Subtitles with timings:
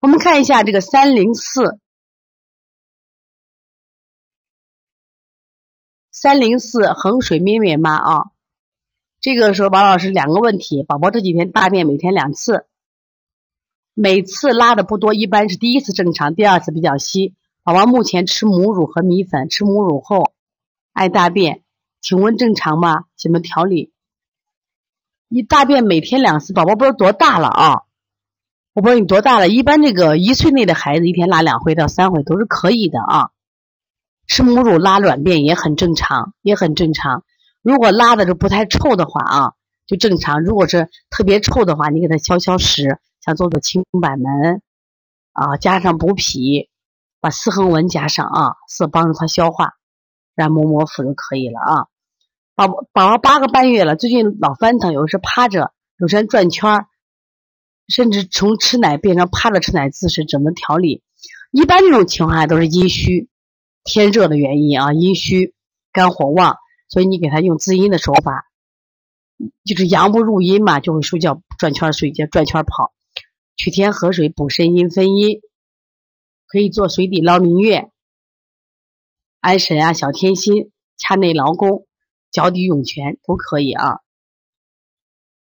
[0.00, 1.80] 我们看一下这个三零四，
[6.12, 8.30] 三零四衡水咩咩妈啊，
[9.20, 12.66] 这个时候王老师两个问题，宝宝这几天大便每天两次，
[13.92, 17.34] 每次拉的不多，一般是第一次正常，第二次比较稀。
[17.64, 20.32] 宝宝目前吃母乳和米粉，吃母乳后
[20.92, 21.64] 爱大便，
[22.00, 23.06] 请问正常吗？
[23.16, 23.92] 怎么调理？
[25.28, 27.82] 一大便每天两次，宝宝不知道多大了啊？
[28.78, 33.30] 我不知道你多大了，一般这个一岁内的孩子一天拉两回到三回都是可以的啊。
[34.28, 37.24] 吃母乳拉软便也很正常，也很正常。
[37.60, 39.52] 如果拉的是不太臭的话啊，
[39.88, 44.62] 就正常；如果是特别臭的话，你给他消消食，像做做清板门
[45.32, 46.70] 啊，加上补脾，
[47.20, 49.72] 把四横纹加上啊，是帮助他消化，
[50.36, 51.86] 然后抹抹腹就可以了啊。
[52.54, 56.86] 宝宝宝八个半月了，最近老翻腾，有时趴着，有时转圈
[57.88, 61.02] 甚至从吃奶变成趴着吃奶姿势，怎么调理？
[61.50, 63.28] 一般这种情况下都是阴虚。
[63.84, 65.54] 天热的原因啊，阴虚，
[65.92, 66.56] 肝火旺，
[66.90, 68.44] 所以你给他用滋阴的手法，
[69.64, 72.92] 就是阳不入阴嘛，就会睡觉转圈睡，觉转圈跑，
[73.56, 75.40] 取天河水补肾阴分阴，
[76.46, 77.90] 可以做水底捞明月、
[79.40, 81.86] 安神啊、小天心、掐内劳宫、
[82.30, 84.00] 脚底涌泉都可以啊。